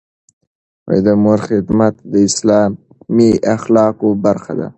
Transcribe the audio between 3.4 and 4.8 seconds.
اخلاقو برخه ده.